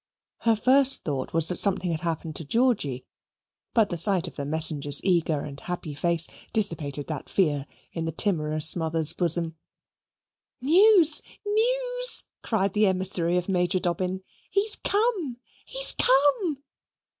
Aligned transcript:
Her 0.39 0.55
first 0.55 1.03
thought 1.03 1.31
was 1.31 1.47
that 1.49 1.59
something 1.59 1.91
had 1.91 1.99
happened 2.01 2.35
to 2.37 2.43
Georgy, 2.43 3.05
but 3.75 3.91
the 3.91 3.97
sight 3.97 4.27
of 4.27 4.35
the 4.35 4.45
messenger's 4.47 4.99
eager 5.03 5.41
and 5.41 5.59
happy 5.59 5.93
face 5.93 6.27
dissipated 6.53 7.05
that 7.05 7.29
fear 7.29 7.67
in 7.91 8.05
the 8.05 8.11
timorous 8.11 8.75
mother's 8.75 9.13
bosom. 9.13 9.57
"News! 10.59 11.21
News!" 11.45 12.23
cried 12.41 12.73
the 12.73 12.87
emissary 12.87 13.37
of 13.37 13.47
Major 13.47 13.77
Dobbin. 13.77 14.23
"He's 14.49 14.75
come! 14.75 15.37
He's 15.65 15.91
come!" 15.91 16.63